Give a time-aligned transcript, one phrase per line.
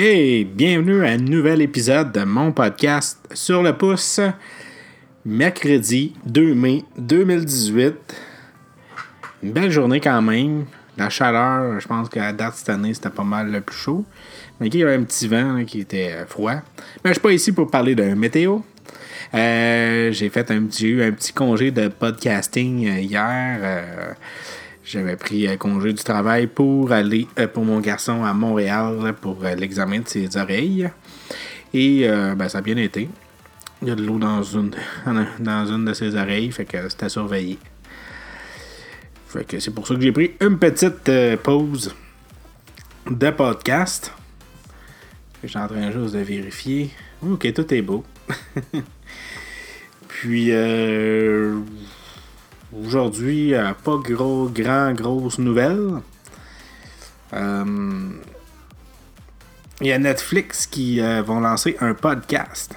[0.00, 4.20] Hey, bienvenue à un nouvel épisode de mon podcast Sur le pouce,
[5.24, 7.94] mercredi 2 mai 2018.
[9.42, 10.66] Une belle journée quand même.
[10.96, 14.04] La chaleur, je pense qu'à date cette année, c'était pas mal le plus chaud.
[14.60, 16.60] Mais il y avait un petit vent qui était froid.
[17.04, 18.60] Mais je suis pas ici pour parler de météo.
[19.34, 23.58] Euh, j'ai fait un petit, un petit congé de podcasting euh, hier.
[23.60, 24.12] Euh,
[24.90, 30.08] j'avais pris congé du travail pour aller pour mon garçon à Montréal pour l'examen de
[30.08, 30.88] ses oreilles.
[31.74, 33.08] Et ben, ça a bien été.
[33.82, 34.70] Il y a de l'eau dans une,
[35.38, 37.58] dans une de ses oreilles, fait que c'était surveillé.
[39.28, 41.10] Fait que c'est pour ça que j'ai pris une petite
[41.42, 41.94] pause
[43.10, 44.12] de podcast.
[45.42, 46.90] Je suis en train juste de vérifier.
[47.22, 48.04] Ok, tout est beau.
[50.08, 51.60] Puis euh,
[52.76, 55.94] aujourd'hui, euh, pas gros, grand, grosse nouvelle.
[57.32, 57.64] Euh,
[59.80, 62.74] il y a Netflix qui vont lancer un podcast.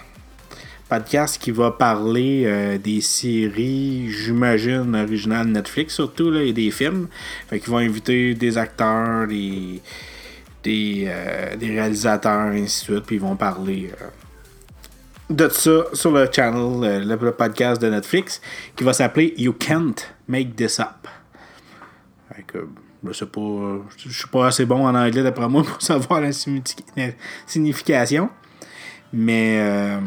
[0.87, 7.07] Podcast qui va parler des séries, j'imagine, originales Netflix, surtout, là, et des films.
[7.47, 9.81] Fait qu'ils vont inviter des acteurs, des,
[10.63, 11.11] des,
[11.57, 13.89] des réalisateurs, et ainsi de suite, puis ils vont parler
[15.35, 18.41] de ça sur le channel, euh, le, podcast de Netflix,
[18.75, 19.95] qui va s'appeler You Can't
[20.27, 21.07] Make This Up.
[23.03, 26.31] je sais pas, je suis pas assez bon en anglais d'après moi pour savoir la
[26.31, 28.29] signification.
[29.13, 29.99] Mais euh,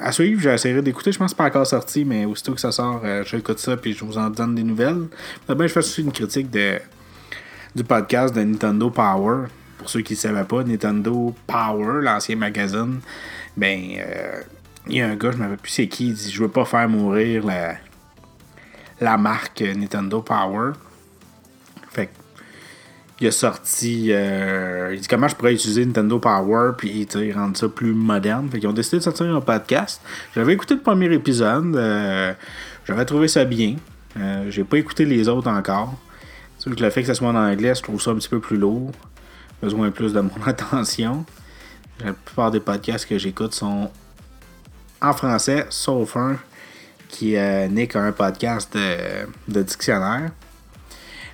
[0.00, 1.12] à suivre, j'essaierai d'écouter.
[1.12, 3.76] Je pense que c'est pas encore sorti, mais aussitôt que ça sort, euh, j'écoute ça
[3.76, 5.08] puis je vous en donne des nouvelles.
[5.48, 6.78] Ben, je fais aussi une critique de,
[7.74, 9.46] du podcast de Nintendo Power.
[9.78, 13.00] Pour ceux qui ne savaient pas, Nintendo Power, l'ancien magazine,
[13.56, 14.40] ben, euh,
[14.88, 16.48] il y a un gars, je ne rappelle plus c'est qui, il dit Je veux
[16.48, 17.44] pas faire mourir
[19.00, 20.72] la, marque Nintendo Power.
[21.90, 22.10] Fait
[23.20, 24.08] il a sorti.
[24.10, 28.48] Euh, il dit comment je pourrais utiliser Nintendo Power puis rendre ça plus moderne.
[28.50, 30.02] Fait qu'ils ont décidé de sortir un podcast.
[30.34, 31.76] J'avais écouté le premier épisode.
[31.76, 32.34] Euh,
[32.84, 33.76] j'avais trouvé ça bien.
[34.48, 35.94] J'ai pas écouté les autres encore.
[36.64, 38.56] que le fait que ça soit en anglais, je trouve ça un petit peu plus
[38.56, 38.92] lourd.
[39.62, 41.24] Besoin plus de mon attention.
[42.02, 43.90] La plupart des podcasts que j'écoute sont
[45.00, 46.38] en français, sauf un
[47.08, 50.30] qui euh, n'est qu'un podcast de, dictionnaire.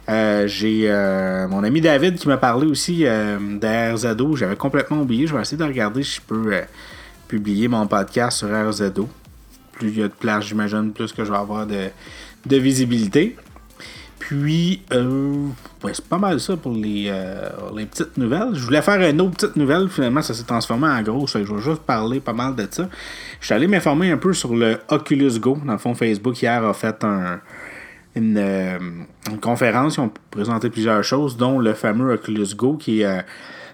[0.09, 4.37] Euh, j'ai euh, mon ami David qui m'a parlé aussi d'RZO.
[4.37, 5.27] J'avais complètement oublié.
[5.27, 6.63] Je vais essayer de regarder si je peux
[7.29, 9.09] publier mon podcast sur RZO.
[9.73, 11.89] Plus il y a de place, j'imagine, plus que je vais avoir de,
[12.45, 13.37] de visibilité.
[14.21, 15.49] Puis, euh,
[15.93, 18.51] c'est pas mal ça pour les, euh, les, petites nouvelles.
[18.53, 21.27] Je voulais faire une autre petite nouvelle, finalement, ça s'est transformé en gros.
[21.27, 22.89] je vais juste parler pas mal de ça.
[23.41, 25.59] Je suis allé m'informer un peu sur le Oculus Go.
[25.65, 27.41] Dans le fond, Facebook hier a fait un,
[28.15, 28.79] une, euh,
[29.41, 29.97] conférence.
[29.97, 33.25] Ils ont présenté plusieurs choses, dont le fameux Oculus Go, qui est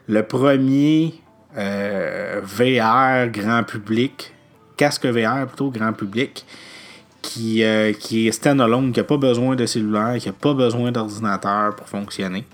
[0.07, 1.21] le premier
[1.55, 4.33] VR grand public,
[4.77, 6.47] casque VR plutôt grand public
[7.27, 10.93] qui, euh, qui est standalone, qui n'a pas besoin de cellulaire, qui n'a pas besoin
[10.93, 12.45] d'ordinateur pour fonctionner.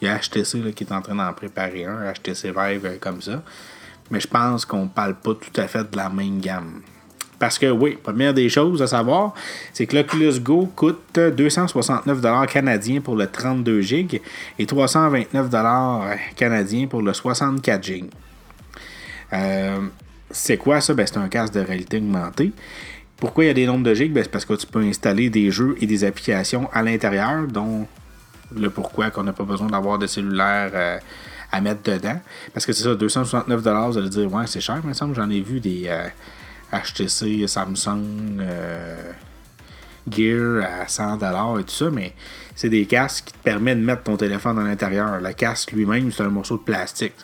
[0.00, 2.96] Il y a HTC là, qui est en train d'en préparer un, HTC Vive euh,
[3.00, 3.42] comme ça.
[4.10, 6.82] Mais je pense qu'on ne parle pas tout à fait de la même gamme.
[7.38, 9.32] Parce que oui, première des choses à savoir,
[9.72, 14.20] c'est que l'Oculus Go coûte 269$ canadiens pour le 32 GB
[14.58, 18.10] et 329$ canadiens pour le 64 GB.
[19.32, 19.80] Euh,
[20.30, 20.94] c'est quoi ça?
[20.94, 22.52] Ben, c'est un casque de réalité augmentée.
[23.22, 24.12] Pourquoi il y a des nombres de gigs?
[24.12, 27.86] Ben, c'est parce que tu peux installer des jeux et des applications à l'intérieur, dont
[28.52, 30.98] le pourquoi qu'on n'a pas besoin d'avoir de cellulaire euh,
[31.52, 32.20] à mettre dedans.
[32.52, 35.14] Parce que c'est ça, 269$, vous allez dire, ouais, c'est cher, mais il me semble
[35.14, 35.88] j'en ai vu des
[36.72, 39.12] HTC, euh, Samsung, euh,
[40.10, 42.14] Gear à 100$ et tout ça, mais
[42.56, 45.20] c'est des casques qui te permettent de mettre ton téléphone à l'intérieur.
[45.20, 47.14] Le casque lui-même, c'est un morceau de plastique.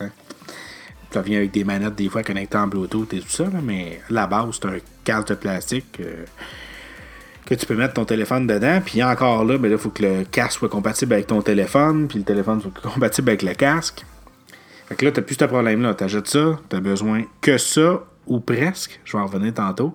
[1.11, 4.27] Ça vient avec des manettes des fois connectées en Bluetooth et tout ça, mais la
[4.27, 6.25] base, c'est un casque de plastique euh,
[7.47, 8.81] que tu peux mettre ton téléphone dedans.
[8.85, 12.19] Puis encore là, ben il faut que le casque soit compatible avec ton téléphone, puis
[12.19, 14.05] le téléphone soit compatible avec le casque.
[14.89, 15.95] Fait que là, tu n'as plus ce problème-là.
[15.95, 19.01] Tu achètes ça, tu as besoin que ça, ou presque.
[19.05, 19.95] Je vais en revenir tantôt.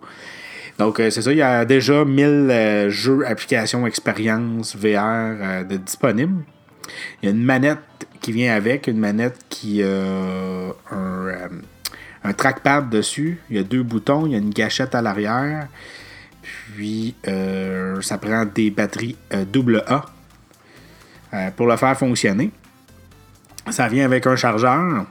[0.80, 6.44] Donc, euh, c'est ça, il y a déjà 1000 euh, jeux, applications, expériences VR disponibles.
[7.22, 7.80] Il y a une manette
[8.22, 11.48] qui vient avec, une manette qui a un, euh,
[12.24, 13.40] un, trackpad dessus.
[13.50, 15.68] Il y a deux boutons, il y a une gâchette à l'arrière.
[16.42, 20.06] Puis euh, ça prend des batteries AA
[21.34, 22.52] euh, pour le faire fonctionner.
[23.70, 25.06] Ça vient avec un chargeur.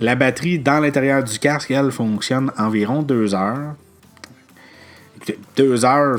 [0.00, 3.74] La batterie dans l'intérieur du casque, elle, fonctionne environ deux heures.
[5.56, 6.18] Deux heures,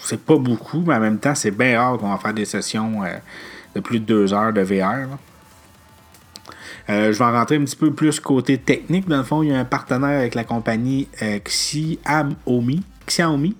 [0.00, 3.02] c'est pas beaucoup, mais en même temps, c'est bien rare qu'on va faire des sessions
[3.76, 5.18] de plus de deux heures de VR.
[6.88, 9.06] je vais en rentrer un petit peu plus côté technique.
[9.06, 11.08] Dans le fond, il y a un partenaire avec la compagnie
[11.44, 12.82] Xiaomi.
[13.06, 13.54] Xiaomi.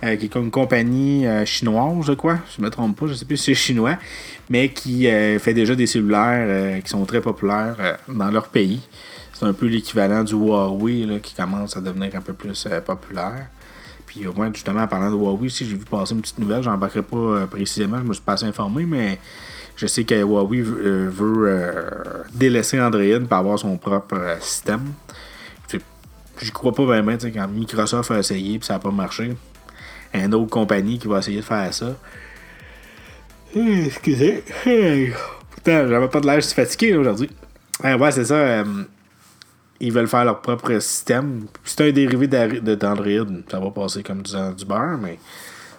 [0.00, 2.38] qui est comme une compagnie chinoise, je crois.
[2.54, 3.98] Je ne me trompe pas, je ne sais plus si c'est chinois,
[4.48, 5.04] mais qui
[5.38, 8.80] fait déjà des cellulaires qui sont très populaires dans leur pays.
[9.34, 13.48] C'est un peu l'équivalent du Huawei qui commence à devenir un peu plus populaire.
[14.16, 16.78] Puis, ouais, justement, en parlant de Huawei, si j'ai vu passer une petite nouvelle, j'en
[16.78, 19.18] parlerai pas euh, précisément, je me suis pas assez informé, mais
[19.76, 24.92] je sais que Huawei veut, euh, euh, délaisser Android pour avoir son propre système.
[26.40, 29.34] J'y crois pas vraiment, quand Microsoft a essayé et ça n'a pas marché.
[30.12, 31.96] Une autre compagnie qui va essayer de faire ça.
[33.54, 34.44] Excusez.
[35.54, 37.30] Putain, j'avais pas de l'air, je suis fatigué aujourd'hui.
[37.82, 38.64] ouais, c'est ça
[39.80, 41.46] ils veulent faire leur propre système.
[41.64, 45.18] C'est un dérivé d'Android, ça va passer comme du, du beurre, mais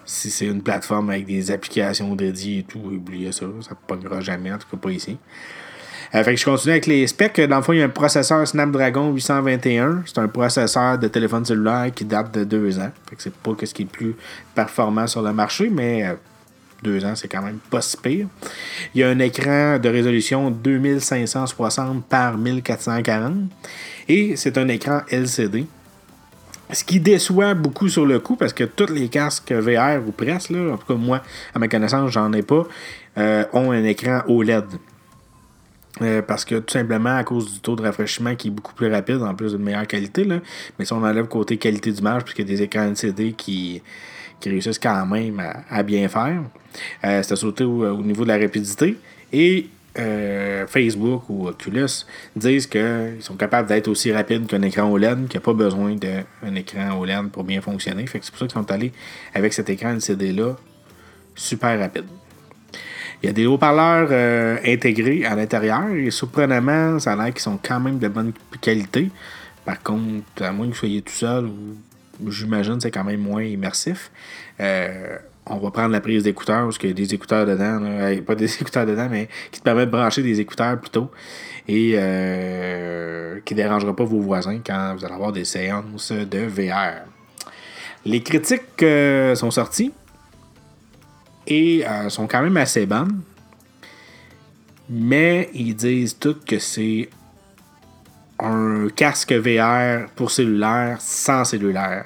[0.05, 4.21] si c'est une plateforme avec des applications dédiées et tout, oubliez ça, ça ne pognera
[4.21, 5.17] jamais, en tout cas pas ici.
[6.15, 7.41] Euh, fait que je continue avec les specs.
[7.41, 10.03] Dans le fond, il y a un processeur Snapdragon 821.
[10.05, 12.91] C'est un processeur de téléphone cellulaire qui date de deux ans.
[13.09, 14.15] Fait que c'est pas ce qui est le plus
[14.55, 16.13] performant sur le marché, mais euh,
[16.83, 18.27] deux ans, c'est quand même pas si pire.
[18.93, 23.33] Il y a un écran de résolution 2560 par 1440
[24.09, 25.65] et c'est un écran LCD.
[26.71, 30.51] Ce qui déçoit beaucoup sur le coup parce que tous les casques VR ou presque,
[30.51, 31.23] en tout cas moi,
[31.55, 32.67] à ma connaissance, j'en ai pas,
[33.17, 34.65] euh, ont un écran OLED.
[36.01, 38.91] Euh, parce que tout simplement à cause du taux de rafraîchissement qui est beaucoup plus
[38.91, 40.23] rapide en plus d'une meilleure qualité.
[40.23, 40.39] Là.
[40.77, 43.81] Mais si on enlève côté qualité d'image, puisqu'il y a des écrans LCD qui,
[44.39, 46.41] qui réussissent quand même à, bien faire.
[47.03, 48.97] Euh, C'était sauté au, niveau de la rapidité.
[49.31, 49.67] Et
[49.99, 52.05] euh, Facebook ou Oculus
[52.35, 55.95] disent qu'ils sont capables d'être aussi rapides qu'un écran OLED, qu'il n'y a pas besoin
[55.95, 58.05] d'un écran OLED pour bien fonctionner.
[58.05, 58.91] Fait c'est pour ça qu'ils sont allés
[59.33, 60.55] avec cet écran LCD-là
[61.35, 62.05] super rapide.
[63.23, 67.41] Il y a des haut-parleurs euh, intégrés à l'intérieur et surprenamment, ça a l'air qu'ils
[67.41, 68.31] sont quand même de bonne
[68.61, 69.09] qualité.
[69.65, 71.75] Par contre, à moins que vous soyez tout seul ou
[72.25, 74.11] j'imagine c'est quand même moins immersif.
[74.59, 77.79] Euh, on va prendre la prise d'écouteurs, parce qu'il y a des écouteurs dedans,
[78.25, 81.09] pas des écouteurs dedans, mais qui te permettent de brancher des écouteurs plutôt,
[81.67, 86.39] et euh, qui ne dérangera pas vos voisins quand vous allez avoir des séances de
[86.39, 87.05] VR.
[88.05, 89.91] Les critiques euh, sont sorties
[91.45, 93.21] et sont quand même assez bonnes,
[94.89, 97.09] mais ils disent tous que c'est
[98.39, 102.05] un casque VR pour cellulaire sans cellulaire.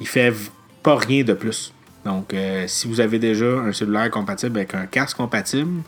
[0.00, 0.34] Il fait
[0.82, 1.72] pas rien de plus.
[2.04, 5.82] Donc, euh, si vous avez déjà un cellulaire compatible avec un casque compatible,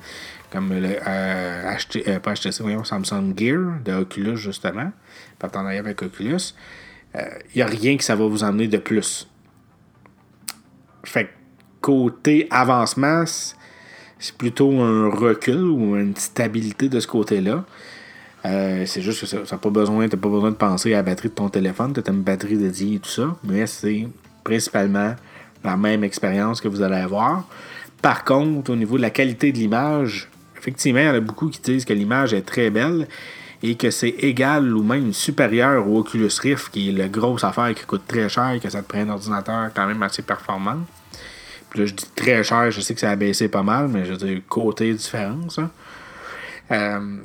[0.51, 1.77] comme le euh,
[2.07, 4.93] euh, pas voyons, Samsung Gear de Oculus, justement,
[5.39, 6.55] partenariat avec Oculus,
[7.15, 9.29] il n'y a rien que ça va vous emmener de plus.
[11.05, 11.31] Fait
[11.81, 13.25] côté avancement,
[14.19, 17.65] c'est plutôt un recul ou une stabilité de ce côté-là.
[18.47, 21.29] Euh, c'est juste que ça n'a pas besoin, pas besoin de penser à la batterie
[21.29, 24.07] de ton téléphone, tu as une batterie dédiée et tout ça, mais c'est
[24.43, 25.15] principalement
[25.63, 27.45] la même expérience que vous allez avoir.
[28.03, 31.49] Par contre, au niveau de la qualité de l'image, effectivement, il y en a beaucoup
[31.49, 33.09] qui disent que l'image est très belle
[33.63, 37.75] et que c'est égal ou même supérieur au Oculus Rift, qui est la grosse affaire
[37.75, 40.81] qui coûte très cher et que ça te prend un ordinateur quand même assez performant.
[41.71, 44.05] Puis là, je dis très cher, je sais que ça a baissé pas mal, mais
[44.05, 45.59] je veux dire, côté différence.
[45.59, 45.71] Hein.
[46.73, 47.17] Euh,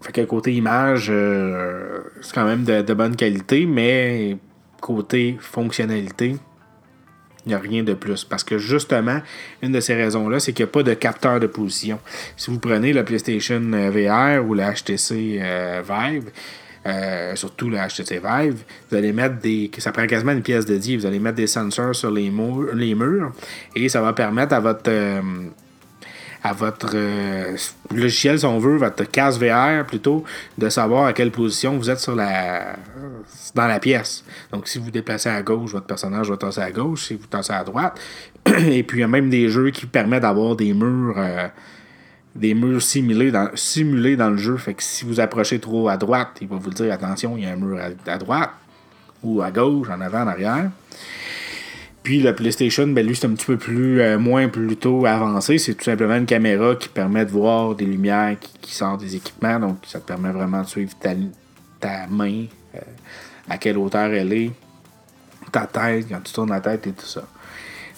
[0.00, 4.36] fait que côté image, euh, c'est quand même de, bonne qualité, mais
[4.80, 6.36] côté fonctionnalité,
[7.44, 8.24] il n'y a rien de plus.
[8.24, 9.20] Parce que justement,
[9.62, 11.98] une de ces raisons-là, c'est qu'il n'y a pas de capteur de position.
[12.36, 16.30] Si vous prenez la PlayStation VR ou la HTC euh, Vive,
[16.86, 19.68] euh, surtout la HTC Vive, vous allez mettre des.
[19.78, 20.96] Ça prend quasiment une pièce dédiée.
[20.96, 22.32] Vous allez mettre des sensors sur les,
[22.74, 23.32] les murs
[23.74, 24.90] et ça va permettre à votre
[26.48, 27.56] à votre euh,
[27.94, 30.24] logiciel, si on veut, votre casse VR plutôt,
[30.56, 32.76] de savoir à quelle position vous êtes sur la
[33.54, 34.24] dans la pièce.
[34.52, 37.52] Donc, si vous déplacez à gauche, votre personnage va tasser à gauche, si vous tassez
[37.52, 37.98] à droite.
[38.46, 41.14] Et puis, il y a même des jeux qui permettent d'avoir des murs.
[41.18, 41.48] Euh,
[42.34, 44.56] des murs simulés dans, simulés dans le jeu.
[44.58, 47.46] Fait que si vous approchez trop à droite, il va vous dire attention, il y
[47.46, 48.50] a un mur à droite
[49.24, 50.70] ou à gauche, en avant, en arrière.
[52.08, 55.58] Puis le PlayStation, ben lui, c'est un petit peu plus euh, moins plutôt avancé.
[55.58, 59.60] C'est tout simplement une caméra qui permet de voir des lumières qui, sortent des équipements.
[59.60, 62.78] Donc ça te permet vraiment de suivre ta, main, euh,
[63.50, 64.50] à quelle hauteur elle est,
[65.52, 67.24] ta tête, quand tu tournes la tête et tout ça.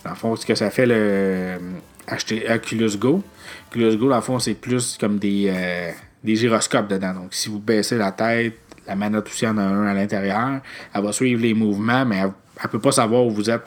[0.02, 1.60] Dans le fond, ce que ça fait le
[2.08, 3.22] acheter Oculus Go.
[3.68, 5.92] Oculus Go, dans le fond, c'est plus comme des, euh,
[6.24, 7.14] des gyroscopes dedans.
[7.14, 10.62] Donc si vous baissez la tête, la manette aussi en a un à l'intérieur.
[10.92, 13.62] Elle va suivre les mouvements, mais elle elle peut pas savoir où vous êtes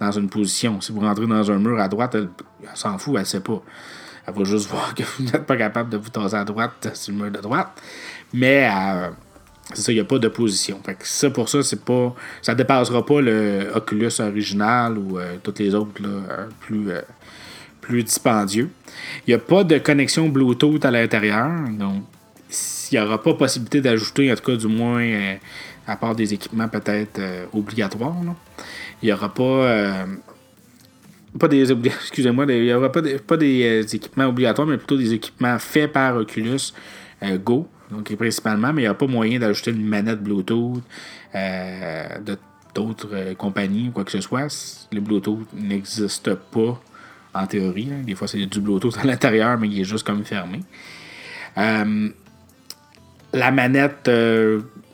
[0.00, 0.80] dans une position.
[0.80, 2.28] Si vous rentrez dans un mur à droite, elle,
[2.74, 3.62] s'en fout, elle sait pas.
[4.26, 7.12] Elle va juste voir que vous n'êtes pas capable de vous tasser à droite sur
[7.14, 7.68] le mur de droite.
[8.34, 9.08] Mais euh,
[9.72, 10.80] c'est ça, il n'y a pas d'opposition.
[10.84, 12.14] Fait que ça, pour ça, c'est pas.
[12.42, 16.88] Ça dépassera pas le Oculus original ou euh, tous les autres là, plus,
[17.80, 18.68] plus dispendieux.
[19.26, 21.48] Il n'y a pas de connexion Bluetooth à l'intérieur.
[21.70, 22.02] Donc,
[22.92, 25.36] il n'y aura pas possibilité d'ajouter, en tout cas, du moins,
[25.86, 27.20] à part des équipements peut-être
[27.52, 28.16] obligatoires.
[29.02, 30.06] Il n'y aura pas
[31.48, 35.58] des excusez-moi, il n'y aura pas, pas des euh, équipements obligatoires, mais plutôt des équipements
[35.58, 36.72] faits par Oculus
[37.22, 40.82] euh, Go, donc principalement, mais il n'y a pas moyen d'ajouter une manette Bluetooth
[41.34, 42.18] euh,
[42.74, 44.88] d'autres compagnies ou quoi que ce soit.
[44.92, 46.80] Le Bluetooth n'existe pas
[47.34, 47.88] en théorie.
[48.04, 50.60] Des fois, c'est du Bluetooth à l'intérieur, mais il est juste comme fermé.
[51.56, 54.10] la manette,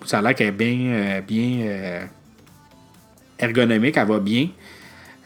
[0.04, 2.08] ça a l'air qu'elle est bien, bien
[3.38, 4.48] ergonomique, elle va bien.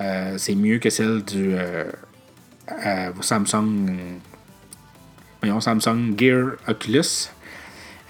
[0.01, 1.85] Euh, c'est mieux que celle du euh,
[2.85, 3.97] euh, Samsung.
[5.61, 7.31] Samsung Gear Oculus.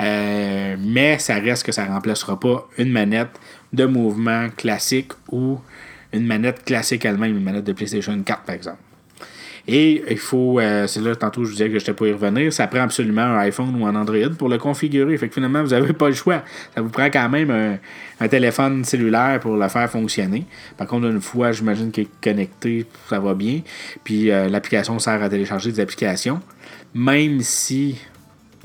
[0.00, 3.38] mais ça reste que ça ne remplacera pas une manette
[3.72, 5.60] de mouvement classique ou
[6.12, 8.78] une manette classique elle-même, une manette de PlayStation 4 par exemple.
[9.68, 12.52] Et il faut, euh, c'est là, tantôt je vous disais que je pas y revenir,
[12.52, 15.16] ça prend absolument un iPhone ou un Android pour le configurer.
[15.16, 16.42] Fait que finalement, vous n'avez pas le choix.
[16.74, 17.78] Ça vous prend quand même
[18.20, 20.46] un, téléphone cellulaire pour le faire fonctionner.
[20.76, 23.60] Par contre, une fois, j'imagine qu'il est connecté, ça va bien.
[24.04, 26.40] Puis euh, l'application sert à télécharger des applications.
[26.94, 27.98] Même si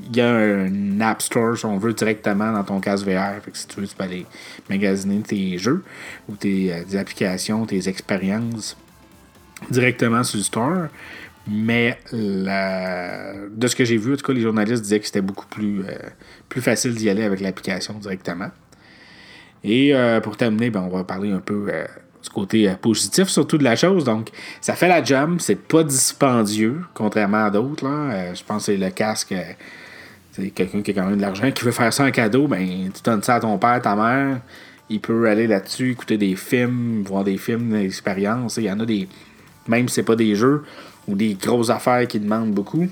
[0.08, 3.42] il y a un App Store, si on veut, directement dans ton casque VR.
[3.42, 4.26] Fait que si tu veux, tu peux aller
[4.70, 5.84] magasiner tes jeux
[6.28, 8.76] ou tes euh, applications, tes expériences
[9.70, 10.88] directement sur le store.
[11.46, 15.46] Mais de ce que j'ai vu, en tout cas, les journalistes disaient que c'était beaucoup
[15.46, 18.50] plus, euh, facile d'y aller avec l'application directement.
[19.64, 21.84] Et euh, pour terminer, ben, on va parler un peu euh,
[22.22, 24.04] du côté positif, surtout de la chose.
[24.04, 27.86] Donc, ça fait la job, c'est pas dispendieux, contrairement à d'autres.
[28.34, 29.34] je pense que c'est le casque.
[30.32, 32.90] c'est quelqu'un qui a quand même de l'argent qui veut faire ça en cadeau, ben,
[32.94, 34.40] tu donnes ça à ton père, ta mère.
[34.88, 38.58] Il peut aller là-dessus, écouter des films, voir des films d'expérience.
[38.58, 39.08] Il y en a des
[39.68, 40.62] même si ce pas des jeux
[41.08, 42.88] ou des grosses affaires qui demandent beaucoup.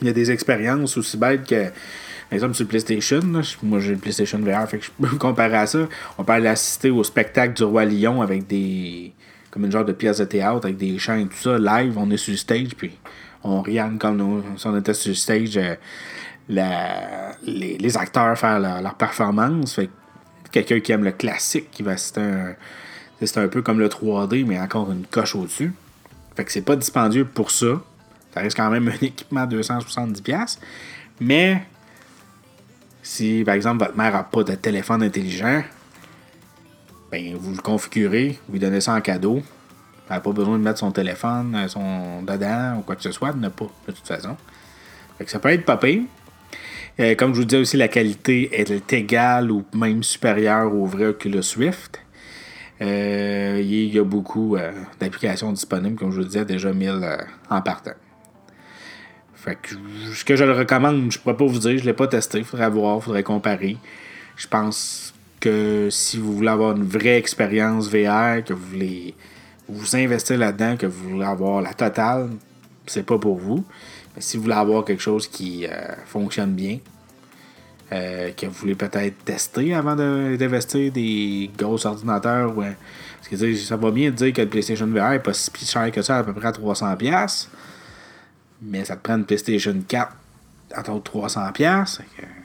[0.00, 3.20] Il y a des expériences aussi bêtes que, par exemple, sur le PlayStation,
[3.62, 5.88] moi j'ai le PlayStation VR, fait que je peux me comparer à ça.
[6.18, 9.12] On peut aller assister au spectacle du Roi Lion avec des.
[9.50, 11.58] comme une genre de pièce de théâtre avec des chants et tout ça.
[11.58, 12.92] Live, on est sur le stage, puis
[13.42, 15.56] on regarde comme si on était sur le stage.
[15.56, 15.74] Euh,
[16.48, 19.74] les, acteurs faire leur, performance.
[19.74, 19.90] Fait
[20.52, 22.54] quelqu'un qui aime le classique qui va assister à un
[23.20, 25.72] c'est un peu comme le 3D, mais encore une coche au-dessus.
[26.36, 27.80] Fait que c'est pas dispendieux pour ça.
[28.34, 30.58] Ça reste quand même un équipement à 270$.
[31.20, 31.62] Mais
[33.02, 35.62] si par exemple votre mère n'a pas de téléphone intelligent,
[37.10, 39.42] ben vous le configurez, vous lui donnez ça en cadeau.
[40.08, 43.12] Elle n'a pas besoin de mettre son téléphone euh, son dedans ou quoi que ce
[43.12, 44.36] soit, elle n'a pas de toute façon.
[45.16, 45.78] Fait que ça peut être pas
[46.98, 51.06] euh, comme je vous disais aussi, la qualité est égale ou même supérieure au vrai
[51.06, 52.00] Oculus Swift.
[52.82, 57.16] Euh, il y a beaucoup euh, d'applications disponibles, comme je vous disais, déjà 1000 euh,
[57.48, 57.94] en partant.
[59.34, 59.74] Fait que,
[60.12, 62.08] ce que je le recommande, je ne pourrais pas vous dire, je ne l'ai pas
[62.08, 63.78] testé, il faudrait voir, il faudrait comparer.
[64.36, 69.14] Je pense que si vous voulez avoir une vraie expérience VR, que vous voulez
[69.68, 72.30] vous investir là-dedans, que vous voulez avoir la totale,
[72.86, 73.64] c'est pas pour vous.
[74.14, 75.66] Mais si vous voulez avoir quelque chose qui
[76.06, 76.78] fonctionne bien,
[77.92, 82.52] euh, que vous voulez peut-être tester avant d'investir des gros ordinateurs.
[82.54, 86.02] Parce que ça va bien dire que le PlayStation VR n'est pas si cher que
[86.02, 87.48] ça, à peu près à 300$.
[88.62, 90.12] Mais ça te prend une PlayStation 4
[90.74, 92.00] à 300$.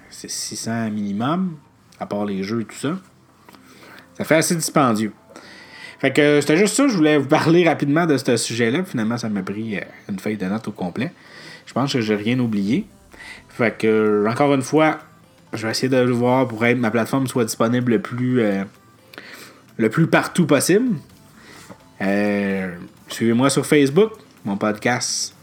[0.10, 1.58] C'est 600 minimum,
[2.00, 2.98] à part les jeux et tout ça.
[4.18, 5.14] Ça fait assez dispendieux.
[6.00, 8.84] Fait que c'était juste ça, je voulais vous parler rapidement de ce sujet-là.
[8.84, 11.12] Finalement, ça m'a pris euh, une feuille de notes au complet.
[11.66, 12.88] Je pense que j'ai rien oublié.
[13.50, 14.98] Fait que, encore une fois,
[15.54, 18.64] je vais essayer de le voir pour être ma plateforme soit disponible le plus, euh,
[19.78, 20.96] le plus partout possible.
[22.02, 22.74] Euh,
[23.08, 24.14] suivez-moi sur Facebook,
[24.46, 25.36] mon podcast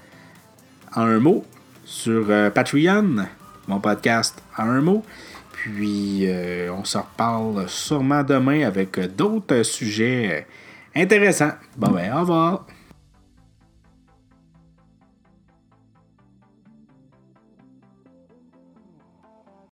[0.95, 1.45] en un mot.
[1.85, 3.27] Sur euh, Patreon,
[3.67, 5.05] mon podcast en un mot.
[5.53, 6.29] Puis
[6.71, 10.47] on se reparle sûrement demain avec d'autres sujets
[10.95, 11.53] intéressants.
[11.77, 12.65] Bon ben, au revoir.